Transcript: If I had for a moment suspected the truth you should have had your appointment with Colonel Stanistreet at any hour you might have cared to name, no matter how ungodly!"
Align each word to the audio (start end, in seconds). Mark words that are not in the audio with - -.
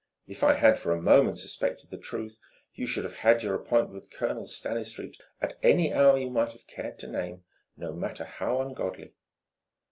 If 0.25 0.43
I 0.43 0.55
had 0.55 0.79
for 0.79 0.93
a 0.93 0.99
moment 0.99 1.37
suspected 1.37 1.91
the 1.91 1.97
truth 1.99 2.39
you 2.73 2.87
should 2.87 3.03
have 3.03 3.17
had 3.17 3.43
your 3.43 3.53
appointment 3.53 3.93
with 3.93 4.09
Colonel 4.09 4.47
Stanistreet 4.47 5.15
at 5.39 5.59
any 5.61 5.93
hour 5.93 6.17
you 6.17 6.31
might 6.31 6.53
have 6.53 6.65
cared 6.65 6.97
to 7.01 7.07
name, 7.07 7.43
no 7.77 7.93
matter 7.93 8.23
how 8.23 8.61
ungodly!" 8.61 9.13